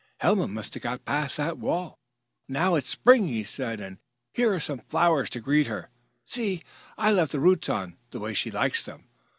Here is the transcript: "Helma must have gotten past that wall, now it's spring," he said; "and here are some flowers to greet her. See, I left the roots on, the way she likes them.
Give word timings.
"Helma 0.17 0.47
must 0.47 0.73
have 0.73 0.81
gotten 0.81 1.05
past 1.05 1.37
that 1.37 1.59
wall, 1.59 1.99
now 2.47 2.73
it's 2.73 2.89
spring," 2.89 3.27
he 3.27 3.43
said; 3.43 3.79
"and 3.79 3.99
here 4.33 4.51
are 4.51 4.59
some 4.59 4.79
flowers 4.79 5.29
to 5.29 5.39
greet 5.39 5.67
her. 5.67 5.91
See, 6.25 6.63
I 6.97 7.11
left 7.11 7.33
the 7.33 7.39
roots 7.39 7.69
on, 7.69 7.97
the 8.09 8.17
way 8.19 8.33
she 8.33 8.49
likes 8.49 8.83
them. 8.83 9.09